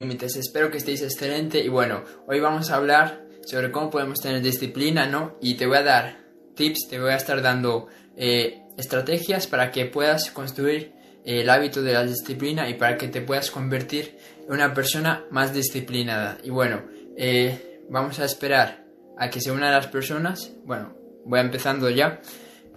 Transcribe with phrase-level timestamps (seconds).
[0.00, 0.36] límites.
[0.36, 5.06] Espero que estéis excelente y bueno, hoy vamos a hablar sobre cómo podemos tener disciplina,
[5.06, 5.36] ¿no?
[5.42, 6.18] Y te voy a dar
[6.54, 10.92] tips, te voy a estar dando eh, estrategias para que puedas construir
[11.24, 14.16] eh, el hábito de la disciplina y para que te puedas convertir
[14.46, 16.38] en una persona más disciplinada.
[16.44, 16.84] Y bueno,
[17.16, 18.84] eh, vamos a esperar
[19.18, 20.52] a que se unan las personas.
[20.64, 20.94] Bueno,
[21.24, 22.20] voy empezando ya.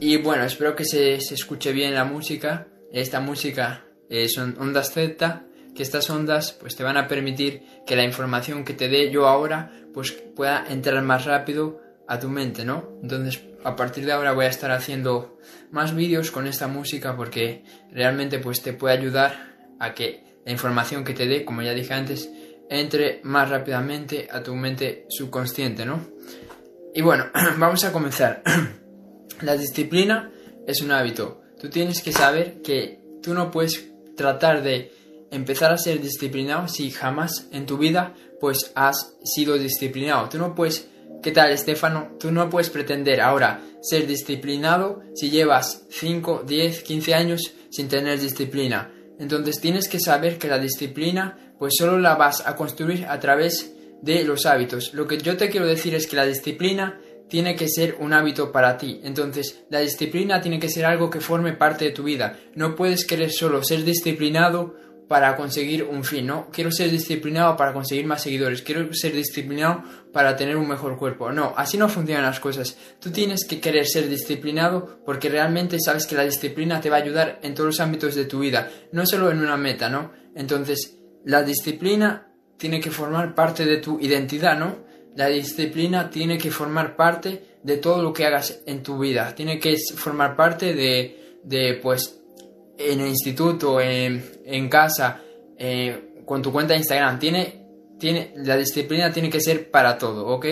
[0.00, 2.66] Y bueno, espero que se, se escuche bien la música.
[2.90, 3.84] Esta música
[4.26, 5.44] son ondas Z
[5.74, 9.26] que estas ondas pues te van a permitir que la información que te dé yo
[9.26, 12.98] ahora pues pueda entrar más rápido a tu mente, ¿no?
[13.02, 15.38] Entonces, a partir de ahora voy a estar haciendo
[15.70, 21.04] más vídeos con esta música porque realmente pues te puede ayudar a que la información
[21.04, 22.30] que te dé, como ya dije antes,
[22.68, 26.06] entre más rápidamente a tu mente subconsciente, ¿no?
[26.94, 27.26] Y bueno,
[27.58, 28.42] vamos a comenzar.
[29.40, 30.30] la disciplina
[30.66, 31.42] es un hábito.
[31.60, 34.92] Tú tienes que saber que tú no puedes tratar de
[35.30, 40.28] empezar a ser disciplinado si jamás en tu vida pues has sido disciplinado.
[40.28, 40.88] Tú no puedes,
[41.22, 42.16] ¿qué tal Estefano?
[42.18, 48.20] Tú no puedes pretender ahora ser disciplinado si llevas 5, 10, 15 años sin tener
[48.20, 48.92] disciplina.
[49.18, 53.74] Entonces tienes que saber que la disciplina pues solo la vas a construir a través
[54.02, 54.92] de los hábitos.
[54.92, 58.52] Lo que yo te quiero decir es que la disciplina tiene que ser un hábito
[58.52, 59.00] para ti.
[59.02, 62.38] Entonces, la disciplina tiene que ser algo que forme parte de tu vida.
[62.54, 64.76] No puedes querer solo ser disciplinado
[65.08, 66.48] para conseguir un fin, ¿no?
[66.50, 71.30] Quiero ser disciplinado para conseguir más seguidores, quiero ser disciplinado para tener un mejor cuerpo.
[71.30, 72.76] No, así no funcionan las cosas.
[73.00, 77.00] Tú tienes que querer ser disciplinado porque realmente sabes que la disciplina te va a
[77.00, 80.12] ayudar en todos los ámbitos de tu vida, no solo en una meta, ¿no?
[80.34, 84.84] Entonces, la disciplina tiene que formar parte de tu identidad, ¿no?
[85.16, 89.58] La disciplina tiene que formar parte de todo lo que hagas en tu vida, tiene
[89.58, 92.20] que formar parte de, de pues,
[92.78, 95.22] en el instituto, en, casa,
[95.58, 97.18] eh, con tu cuenta de Instagram.
[97.18, 97.66] Tiene,
[97.98, 100.46] tiene, la disciplina tiene que ser para todo, ¿ok?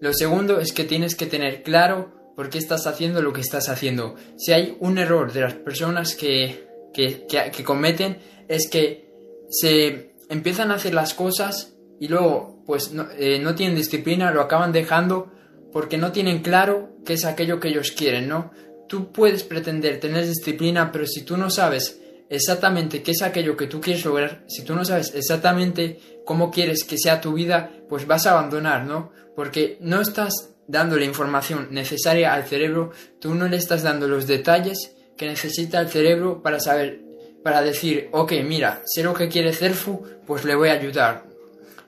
[0.00, 3.68] Lo segundo es que tienes que tener claro por qué estás haciendo lo que estás
[3.68, 4.14] haciendo.
[4.38, 8.18] Si hay un error de las personas que, que, que, cometen
[8.48, 9.10] es que
[9.50, 14.40] se empiezan a hacer las cosas y luego pues no, eh, no tienen disciplina, lo
[14.40, 15.30] acaban dejando
[15.72, 18.52] porque no tienen claro qué es aquello que ellos quieren, ¿no?
[18.90, 23.68] Tú puedes pretender tener disciplina, pero si tú no sabes exactamente qué es aquello que
[23.68, 28.08] tú quieres lograr, si tú no sabes exactamente cómo quieres que sea tu vida, pues
[28.08, 29.12] vas a abandonar, ¿no?
[29.36, 32.90] Porque no estás dando la información necesaria al cerebro,
[33.20, 37.00] tú no le estás dando los detalles que necesita el cerebro para saber,
[37.44, 41.26] para decir, ok, mira, sé lo que quiere Cerfu, pues le voy a ayudar.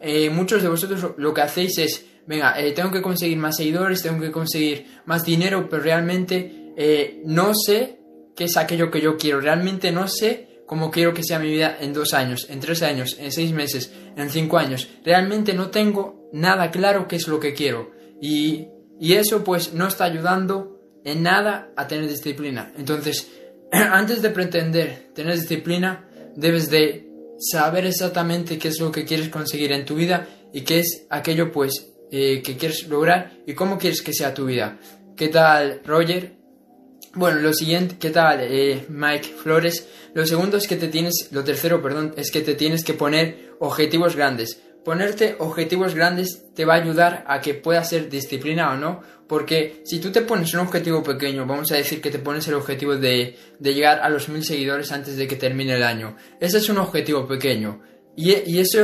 [0.00, 4.02] Eh, muchos de vosotros lo que hacéis es, venga, eh, tengo que conseguir más seguidores,
[4.02, 7.98] tengo que conseguir más dinero, pero realmente eh, no sé
[8.36, 11.76] qué es aquello que yo quiero, realmente no sé cómo quiero que sea mi vida
[11.80, 14.88] en dos años, en tres años, en seis meses, en cinco años.
[15.04, 17.90] Realmente no tengo nada claro qué es lo que quiero.
[18.22, 18.68] Y,
[19.00, 22.72] y eso pues no está ayudando en nada a tener disciplina.
[22.78, 23.28] Entonces,
[23.72, 27.10] antes de pretender tener disciplina, debes de
[27.40, 31.50] saber exactamente qué es lo que quieres conseguir en tu vida y qué es aquello
[31.50, 34.78] pues eh, que quieres lograr y cómo quieres que sea tu vida.
[35.16, 36.37] ¿Qué tal, Roger?
[37.14, 39.88] Bueno, lo siguiente, ¿qué tal, eh, Mike Flores?
[40.12, 43.54] Lo segundo es que te tienes, lo tercero, perdón, es que te tienes que poner
[43.60, 44.60] objetivos grandes.
[44.84, 49.02] Ponerte objetivos grandes te va a ayudar a que puedas ser disciplinado, ¿no?
[49.26, 52.54] Porque si tú te pones un objetivo pequeño, vamos a decir que te pones el
[52.54, 56.16] objetivo de, de llegar a los mil seguidores antes de que termine el año.
[56.40, 57.80] Ese es un objetivo pequeño.
[58.20, 58.80] Y, eso,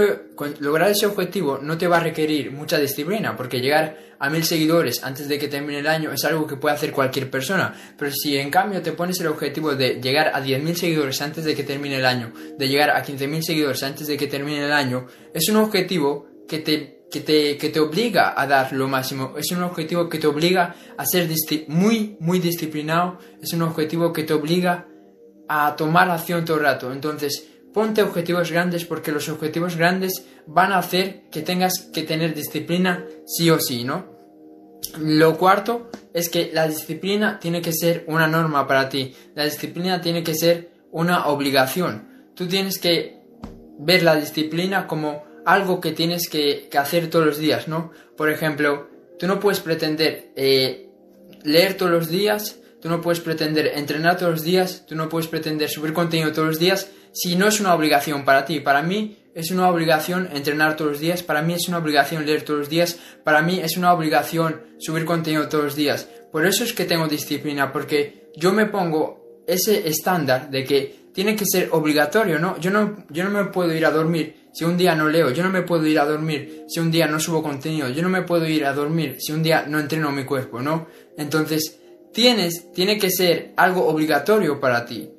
[0.60, 5.02] lograr ese objetivo no te va a requerir mucha disciplina, porque llegar a mil seguidores
[5.02, 7.74] antes de que termine el año es algo que puede hacer cualquier persona.
[7.98, 11.56] Pero si en cambio te pones el objetivo de llegar a 10.000 seguidores antes de
[11.56, 15.08] que termine el año, de llegar a 15.000 seguidores antes de que termine el año,
[15.34, 19.50] es un objetivo que te, que te, que te obliga a dar lo máximo, es
[19.50, 21.28] un objetivo que te obliga a ser
[21.66, 24.86] muy, muy disciplinado, es un objetivo que te obliga
[25.48, 26.92] a tomar acción todo el rato.
[26.92, 32.32] Entonces, Ponte objetivos grandes porque los objetivos grandes van a hacer que tengas que tener
[32.32, 34.14] disciplina sí o sí, ¿no?
[35.00, 39.12] Lo cuarto es que la disciplina tiene que ser una norma para ti.
[39.34, 42.30] La disciplina tiene que ser una obligación.
[42.36, 43.18] Tú tienes que
[43.80, 47.90] ver la disciplina como algo que tienes que, hacer todos los días, ¿no?
[48.16, 48.88] Por ejemplo,
[49.18, 50.90] tú no puedes pretender eh,
[51.42, 55.26] leer todos los días, tú no puedes pretender entrenar todos los días, tú no puedes
[55.26, 58.60] pretender subir contenido todos los días si no es una obligación para ti.
[58.60, 62.42] Para mí es una obligación entrenar todos los días, para mí es una obligación leer
[62.42, 66.08] todos los días, para mí es una obligación subir contenido todos los días.
[66.30, 71.36] Por eso es que tengo disciplina, porque yo me pongo ese estándar de que tiene
[71.36, 72.58] que ser obligatorio, ¿no?
[72.58, 75.42] Yo no, yo no me puedo ir a dormir si un día no leo, yo
[75.42, 78.22] no me puedo ir a dormir si un día no subo contenido, yo no me
[78.22, 80.88] puedo ir a dormir si un día no entreno mi cuerpo, ¿no?
[81.16, 81.78] Entonces,
[82.12, 85.10] tienes, tiene que ser algo obligatorio para ti,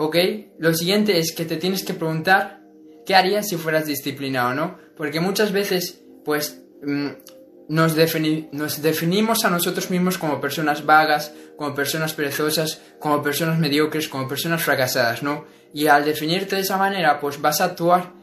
[0.00, 0.16] ¿ok?
[0.58, 2.62] Lo siguiente es que te tienes que preguntar
[3.04, 4.78] qué harías si fueras disciplinado, ¿no?
[4.96, 7.08] Porque muchas veces, pues, mm,
[7.68, 7.94] nos,
[8.52, 14.26] nos, definimos a nosotros mismos como personas vagas, como personas perezosas, como personas mediocres, como
[14.26, 15.44] personas fracasadas, ¿no?
[15.74, 18.14] Y al definirte de esa manera, pues vas a actuar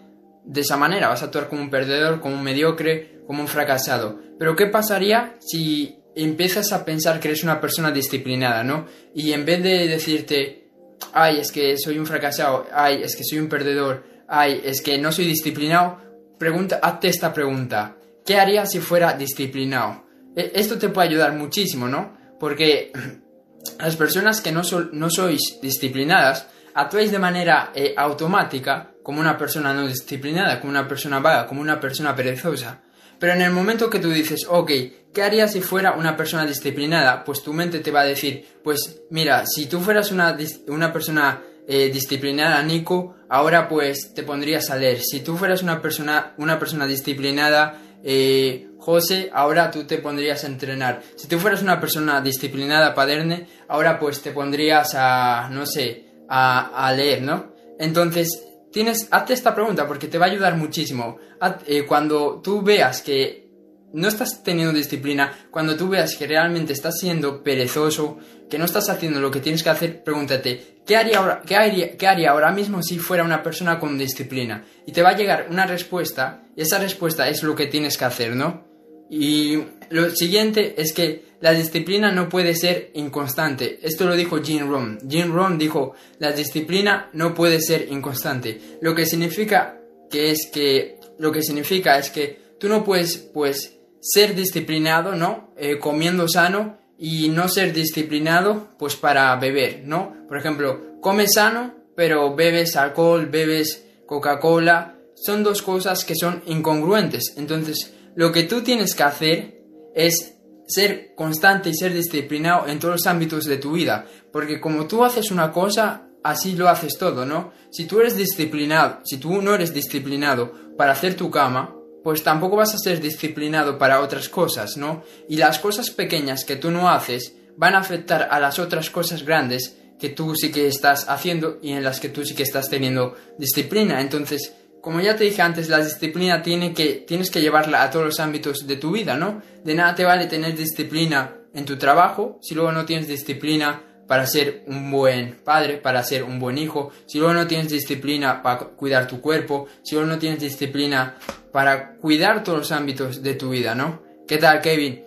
[0.45, 4.19] de esa manera, vas a actuar como un perdedor, como un mediocre, como un fracasado.
[4.39, 8.87] Pero ¿qué pasaría si empiezas a pensar que eres una persona disciplinada, ¿no?
[9.13, 10.66] Y en vez de decirte,
[11.13, 14.97] ay, es que soy un fracasado, ay, es que soy un perdedor, ay, es que
[14.97, 15.99] no soy disciplinado,
[16.37, 17.95] pregunta, hazte esta pregunta.
[18.25, 20.03] ¿Qué harías si fuera disciplinado?
[20.35, 22.17] E, esto te puede ayudar muchísimo, ¿no?
[22.39, 22.91] Porque
[23.79, 24.61] las personas que no,
[24.91, 30.87] no sois disciplinadas, actuáis de manera eh, automática como una persona no disciplinada, como una
[30.87, 32.81] persona vaga, como una persona perezosa.
[33.19, 34.71] Pero en el momento que tú dices, ok,
[35.13, 37.23] ¿qué harías si fuera una persona disciplinada?
[37.23, 40.37] Pues tu mente te va a decir, pues mira, si tú fueras una,
[40.67, 45.01] una persona eh, disciplinada, Nico, ahora pues te pondrías a leer.
[45.01, 50.47] Si tú fueras una persona, una persona disciplinada, eh, José, ahora tú te pondrías a
[50.47, 51.01] entrenar.
[51.15, 56.93] Si tú fueras una persona disciplinada, Paderne, ahora pues te pondrías a, no sé, a,
[56.95, 57.53] leer, ¿no?
[57.79, 58.43] Entonces,
[58.77, 61.17] tienes, hazte esta pregunta porque te va a ayudar muchísimo.
[61.65, 63.49] Eh, cuando tú veas que
[63.93, 68.87] no estás teniendo disciplina, cuando tú veas que realmente estás siendo perezoso, que no estás
[68.89, 72.51] haciendo lo que tienes que hacer, pregúntate, ¿qué haría ahora, qué haría, qué haría ahora
[72.51, 74.63] mismo si fuera una persona con disciplina?
[74.85, 78.05] Y te va a llegar una respuesta, y esa respuesta es lo que tienes que
[78.05, 78.63] hacer, ¿no?
[79.09, 79.57] Y
[79.89, 83.79] lo siguiente es que la disciplina no puede ser inconstante.
[83.81, 84.99] Esto lo dijo Jim Rohn.
[85.07, 88.59] Jim Rohn dijo, la disciplina no puede ser inconstante.
[88.81, 93.77] Lo que significa que es que, lo que significa es que tú no puedes, pues,
[93.99, 95.53] ser disciplinado, ¿no?
[95.57, 100.15] Eh, comiendo sano y no ser disciplinado, pues, para beber, ¿no?
[100.27, 104.95] Por ejemplo, comes sano, pero bebes alcohol, bebes Coca-Cola.
[105.15, 107.33] Son dos cosas que son incongruentes.
[107.37, 109.61] Entonces, lo que tú tienes que hacer
[109.93, 114.87] es ser constante y ser disciplinado en todos los ámbitos de tu vida, porque como
[114.87, 117.53] tú haces una cosa, así lo haces todo, ¿no?
[117.71, 122.55] Si tú eres disciplinado, si tú no eres disciplinado para hacer tu cama, pues tampoco
[122.55, 125.03] vas a ser disciplinado para otras cosas, ¿no?
[125.29, 129.21] Y las cosas pequeñas que tú no haces van a afectar a las otras cosas
[129.21, 132.67] grandes que tú sí que estás haciendo y en las que tú sí que estás
[132.67, 134.01] teniendo disciplina.
[134.01, 134.53] Entonces,
[134.87, 138.21] como ya te dije antes, la disciplina tiene que, tienes que llevarla a todos los
[138.21, 139.41] ámbitos de tu vida, ¿no?
[139.61, 144.25] De nada te vale tener disciplina en tu trabajo si luego no tienes disciplina para
[144.25, 148.59] ser un buen padre, para ser un buen hijo, si luego no tienes disciplina para
[148.59, 151.17] cuidar tu cuerpo, si luego no tienes disciplina
[151.51, 154.01] para cuidar todos los ámbitos de tu vida, ¿no?
[154.25, 155.03] ¿Qué tal, Kevin?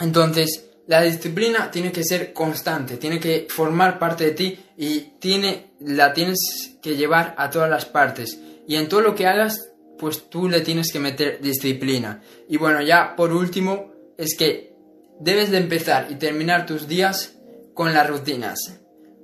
[0.00, 5.74] Entonces, la disciplina tiene que ser constante, tiene que formar parte de ti y tiene,
[5.78, 8.40] la tienes que llevar a todas las partes.
[8.66, 12.22] Y en todo lo que hagas, pues tú le tienes que meter disciplina.
[12.48, 14.74] Y bueno, ya por último, es que
[15.20, 17.36] debes de empezar y terminar tus días
[17.74, 18.58] con las rutinas.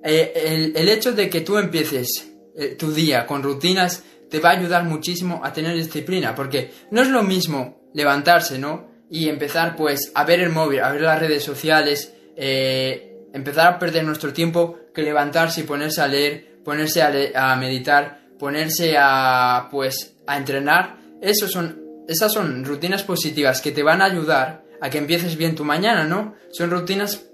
[0.03, 4.59] Eh, el, hecho de que tú empieces eh, tu día con rutinas te va a
[4.59, 8.91] ayudar muchísimo a tener disciplina, porque no es lo mismo levantarse, ¿no?
[9.11, 13.79] Y empezar pues a ver el móvil, a ver las redes sociales, eh, empezar a
[13.79, 20.17] perder nuestro tiempo que levantarse y ponerse a leer, ponerse a meditar, ponerse a pues
[20.27, 20.99] a entrenar,
[21.49, 25.65] son, esas son rutinas positivas que te van a ayudar a que empieces bien tu
[25.65, 26.35] mañana, ¿no?
[26.51, 27.25] Son rutinas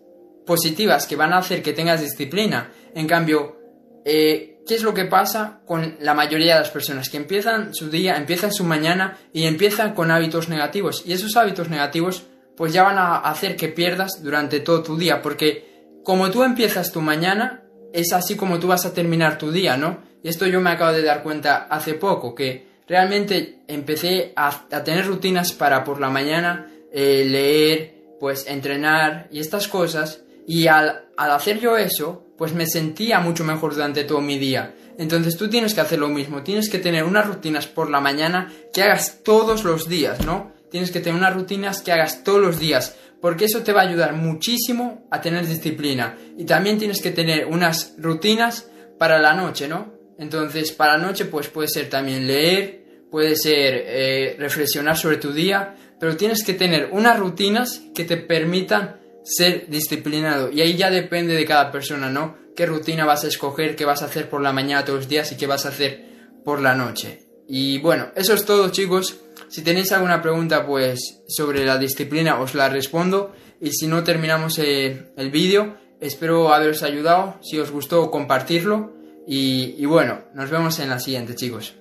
[0.46, 2.72] positivas que van a hacer que tengas disciplina.
[2.94, 3.56] En cambio,
[4.04, 7.08] eh, ¿qué es lo que pasa con la mayoría de las personas?
[7.08, 11.02] Que empiezan su día, empiezan su mañana y empiezan con hábitos negativos.
[11.06, 12.24] Y esos hábitos negativos
[12.56, 15.22] pues ya van a hacer que pierdas durante todo tu día.
[15.22, 17.62] Porque como tú empiezas tu mañana,
[17.92, 20.02] es así como tú vas a terminar tu día, ¿no?
[20.22, 25.52] Esto yo me acabo de dar cuenta hace poco, que realmente empecé a, tener rutinas
[25.52, 30.22] para por la mañana eh, leer, pues entrenar y estas cosas.
[30.46, 34.74] Y al, al hacer yo eso, pues me sentía mucho mejor durante todo mi día.
[34.96, 38.52] Entonces tú tienes que hacer lo mismo, tienes que tener unas rutinas por la mañana
[38.72, 40.52] que hagas todos los días, ¿no?
[40.70, 43.88] Tienes que tener unas rutinas que hagas todos los días, porque eso te va a
[43.88, 46.16] ayudar muchísimo a tener disciplina.
[46.36, 49.97] Y también tienes que tener unas rutinas para la noche, ¿no?
[50.18, 55.32] Entonces, para la noche, pues puede ser también leer, puede ser eh, reflexionar sobre tu
[55.32, 60.50] día, pero tienes que tener unas rutinas que te permitan ser disciplinado.
[60.50, 62.36] Y ahí ya depende de cada persona, ¿no?
[62.56, 65.30] ¿Qué rutina vas a escoger, qué vas a hacer por la mañana todos los días
[65.30, 66.04] y qué vas a hacer
[66.44, 67.20] por la noche?
[67.48, 69.20] Y bueno, eso es todo chicos.
[69.48, 74.58] Si tenéis alguna pregunta pues sobre la disciplina os la respondo y si no terminamos
[74.58, 77.38] eh, el vídeo espero haberos ayudado.
[77.42, 78.92] Si os gustó compartirlo
[79.28, 81.74] y, y bueno, nos vemos en la siguiente chicos.